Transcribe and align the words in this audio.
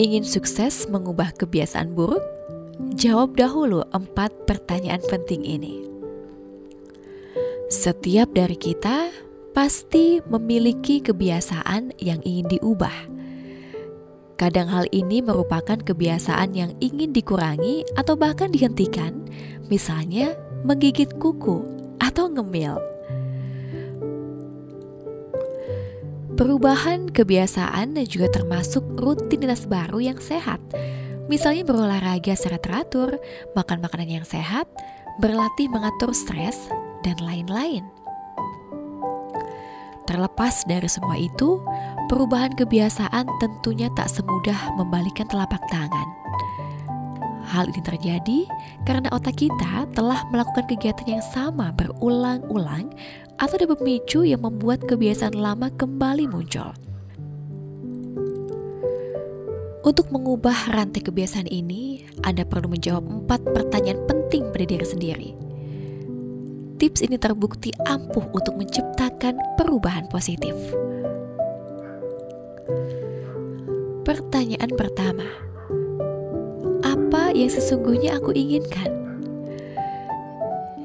Ingin 0.00 0.24
sukses 0.24 0.88
mengubah 0.88 1.36
kebiasaan 1.36 1.92
buruk? 1.92 2.24
Jawab 2.96 3.36
dahulu 3.36 3.84
empat 3.92 4.32
pertanyaan 4.48 5.04
penting 5.04 5.44
ini. 5.44 5.84
Setiap 7.68 8.32
dari 8.32 8.56
kita 8.56 9.12
pasti 9.52 10.24
memiliki 10.24 11.04
kebiasaan 11.04 12.00
yang 12.00 12.16
ingin 12.24 12.48
diubah. 12.48 12.96
Kadang 14.40 14.72
hal 14.72 14.88
ini 14.88 15.20
merupakan 15.20 15.76
kebiasaan 15.76 16.56
yang 16.56 16.72
ingin 16.80 17.12
dikurangi 17.12 17.84
atau 17.92 18.16
bahkan 18.16 18.48
dihentikan, 18.48 19.20
misalnya 19.68 20.32
menggigit 20.64 21.12
kuku 21.20 21.60
atau 22.00 22.32
ngemil. 22.32 22.80
Perubahan 26.40 27.12
kebiasaan 27.12 28.00
juga 28.08 28.32
termasuk 28.32 28.80
rutinitas 28.96 29.68
baru 29.68 30.00
yang 30.00 30.16
sehat. 30.16 30.56
Misalnya 31.28 31.68
berolahraga 31.68 32.32
secara 32.32 32.56
teratur, 32.56 33.20
makan 33.52 33.84
makanan 33.84 34.08
yang 34.08 34.24
sehat, 34.24 34.64
berlatih 35.20 35.68
mengatur 35.68 36.16
stres, 36.16 36.56
dan 37.04 37.20
lain-lain. 37.20 37.84
Terlepas 40.08 40.64
dari 40.64 40.88
semua 40.88 41.20
itu, 41.20 41.60
perubahan 42.08 42.56
kebiasaan 42.56 43.28
tentunya 43.36 43.92
tak 43.92 44.08
semudah 44.08 44.80
membalikan 44.80 45.28
telapak 45.28 45.60
tangan. 45.68 46.08
Hal 47.52 47.68
ini 47.68 47.84
terjadi 47.84 48.40
karena 48.88 49.12
otak 49.12 49.44
kita 49.44 49.84
telah 49.92 50.24
melakukan 50.32 50.64
kegiatan 50.72 51.20
yang 51.20 51.24
sama 51.36 51.68
berulang-ulang 51.76 52.96
atau 53.40 53.56
ada 53.56 53.72
pemicu 53.72 54.20
yang 54.20 54.44
membuat 54.44 54.84
kebiasaan 54.84 55.32
lama 55.32 55.72
kembali 55.72 56.28
muncul. 56.28 56.76
Untuk 59.80 60.12
mengubah 60.12 60.76
rantai 60.76 61.00
kebiasaan 61.00 61.48
ini, 61.48 62.04
Anda 62.20 62.44
perlu 62.44 62.68
menjawab 62.68 63.00
empat 63.00 63.40
pertanyaan 63.56 64.04
penting 64.04 64.52
pada 64.52 64.68
diri 64.68 64.84
sendiri. 64.84 65.30
Tips 66.76 67.00
ini 67.00 67.16
terbukti 67.16 67.72
ampuh 67.88 68.28
untuk 68.36 68.60
menciptakan 68.60 69.40
perubahan 69.56 70.04
positif. 70.12 70.52
Pertanyaan 74.04 74.72
pertama, 74.76 75.28
apa 76.84 77.32
yang 77.32 77.48
sesungguhnya 77.48 78.20
aku 78.20 78.36
inginkan? 78.36 78.99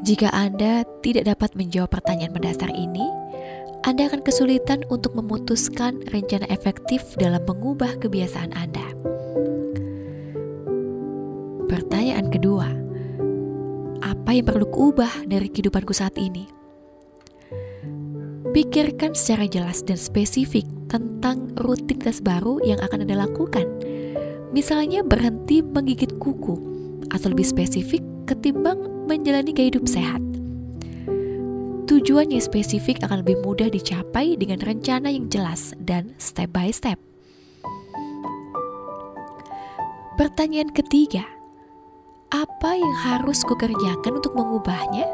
Jika 0.06 0.30
Anda 0.38 0.86
tidak 1.02 1.26
dapat 1.26 1.58
menjawab 1.58 1.98
pertanyaan 1.98 2.30
mendasar 2.30 2.70
ini, 2.70 3.02
Anda 3.90 4.06
akan 4.06 4.22
kesulitan 4.22 4.86
untuk 4.94 5.18
memutuskan 5.18 6.06
rencana 6.14 6.46
efektif 6.54 7.18
dalam 7.18 7.42
mengubah 7.42 7.98
kebiasaan 7.98 8.54
Anda. 8.54 8.86
Pertanyaan 11.66 12.30
kedua, 12.30 12.70
apa 14.06 14.30
yang 14.30 14.46
perlu 14.46 14.70
kuubah 14.70 15.26
dari 15.26 15.50
kehidupanku 15.50 15.98
saat 15.98 16.14
ini? 16.22 16.46
Pikirkan 18.54 19.18
secara 19.18 19.50
jelas 19.50 19.82
dan 19.82 19.98
spesifik 19.98 20.70
tentang 20.86 21.50
rutinitas 21.58 22.22
baru 22.22 22.62
yang 22.62 22.78
akan 22.78 23.10
Anda 23.10 23.26
lakukan. 23.26 23.66
Misalnya 24.54 25.02
berhenti 25.02 25.66
menggigit 25.66 26.22
kuku, 26.22 26.62
atau 27.10 27.34
lebih 27.34 27.50
spesifik 27.50 28.06
ketimbang 28.30 28.95
menjalani 29.06 29.54
gaya 29.54 29.70
hidup 29.72 29.86
sehat. 29.86 30.22
Tujuan 31.86 32.34
yang 32.34 32.42
spesifik 32.42 33.06
akan 33.06 33.22
lebih 33.22 33.40
mudah 33.46 33.70
dicapai 33.70 34.36
dengan 34.36 34.58
rencana 34.62 35.14
yang 35.14 35.30
jelas 35.30 35.78
dan 35.78 36.18
step 36.18 36.50
by 36.50 36.74
step. 36.74 36.98
Pertanyaan 40.16 40.72
ketiga, 40.74 41.28
apa 42.32 42.72
yang 42.74 42.96
harus 43.04 43.44
kukerjakan 43.46 44.18
untuk 44.18 44.34
mengubahnya? 44.34 45.06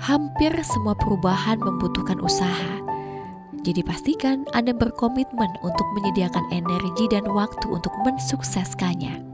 Hampir 0.00 0.52
semua 0.64 0.96
perubahan 0.96 1.60
membutuhkan 1.60 2.20
usaha. 2.20 2.80
Jadi 3.60 3.84
pastikan 3.84 4.48
Anda 4.56 4.72
berkomitmen 4.72 5.50
untuk 5.60 5.86
menyediakan 5.96 6.48
energi 6.52 7.08
dan 7.12 7.28
waktu 7.28 7.68
untuk 7.68 7.92
mensukseskannya. 8.04 9.29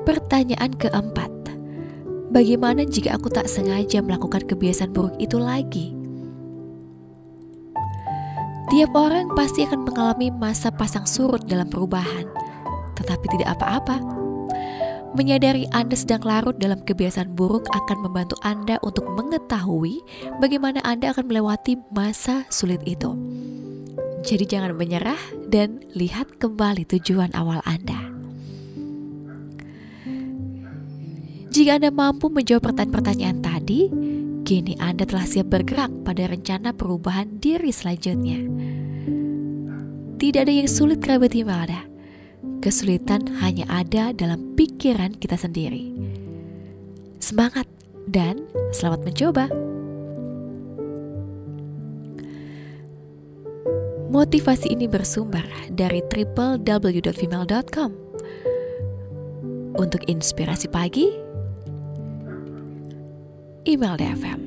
Pertanyaan 0.00 0.72
keempat, 0.80 1.28
bagaimana 2.32 2.88
jika 2.88 3.20
aku 3.20 3.28
tak 3.28 3.44
sengaja 3.52 4.00
melakukan 4.00 4.48
kebiasaan 4.48 4.96
buruk 4.96 5.12
itu 5.20 5.36
lagi? 5.36 5.92
Tiap 8.72 8.96
orang 8.96 9.28
pasti 9.36 9.68
akan 9.68 9.84
mengalami 9.84 10.32
masa 10.32 10.72
pasang 10.72 11.04
surut 11.04 11.44
dalam 11.44 11.68
perubahan, 11.68 12.24
tetapi 12.96 13.26
tidak 13.36 13.60
apa-apa. 13.60 14.00
Menyadari 15.12 15.66
Anda 15.74 15.98
sedang 15.98 16.22
larut 16.22 16.56
dalam 16.56 16.80
kebiasaan 16.86 17.34
buruk 17.36 17.68
akan 17.74 17.98
membantu 18.00 18.40
Anda 18.40 18.80
untuk 18.80 19.04
mengetahui 19.10 20.00
bagaimana 20.40 20.80
Anda 20.86 21.10
akan 21.12 21.28
melewati 21.28 21.76
masa 21.92 22.48
sulit 22.48 22.80
itu. 22.86 23.10
Jadi, 24.24 24.44
jangan 24.48 24.78
menyerah 24.78 25.20
dan 25.50 25.84
lihat 25.92 26.38
kembali 26.38 26.86
tujuan 26.88 27.34
awal 27.34 27.58
Anda. 27.66 28.09
Jika 31.50 31.82
Anda 31.82 31.90
mampu 31.90 32.30
menjawab 32.30 32.70
pertanyaan-pertanyaan 32.70 33.38
tadi, 33.42 33.90
kini 34.46 34.78
Anda 34.78 35.02
telah 35.02 35.26
siap 35.26 35.50
bergerak 35.50 35.90
pada 36.06 36.30
rencana 36.30 36.70
perubahan 36.70 37.42
diri 37.42 37.74
selanjutnya. 37.74 38.38
Tidak 40.14 40.46
ada 40.46 40.54
yang 40.54 40.70
sulit 40.70 41.02
kerabat 41.02 41.34
ibadah. 41.34 41.90
Kesulitan 42.62 43.26
hanya 43.42 43.66
ada 43.66 44.14
dalam 44.14 44.54
pikiran 44.54 45.18
kita 45.18 45.34
sendiri. 45.34 45.90
Semangat 47.18 47.66
dan 48.06 48.46
selamat 48.70 49.10
mencoba. 49.10 49.50
Motivasi 54.06 54.70
ini 54.70 54.86
bersumber 54.86 55.42
dari 55.74 55.98
www.female.com. 55.98 57.90
Untuk 59.78 60.02
inspirasi 60.06 60.66
pagi, 60.68 61.29
email 63.66 63.96
DFM. 63.96 64.40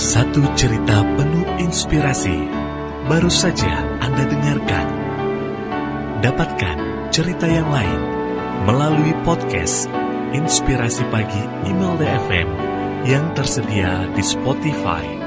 Satu 0.00 0.40
cerita 0.56 1.04
penuh 1.04 1.44
inspirasi 1.60 2.48
baru 3.04 3.28
saja 3.28 3.84
Anda 4.00 4.24
dengarkan. 4.24 4.86
Dapatkan 6.24 6.76
cerita 7.12 7.44
yang 7.44 7.68
lain 7.68 8.00
melalui 8.64 9.12
podcast 9.28 9.92
Inspirasi 10.32 11.04
Pagi 11.12 11.42
Email 11.68 11.96
DFM 12.00 12.69
yang 13.04 13.32
tersedia 13.32 14.04
di 14.12 14.20
Spotify. 14.20 15.19